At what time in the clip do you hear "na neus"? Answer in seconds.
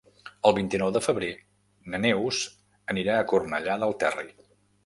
1.95-2.41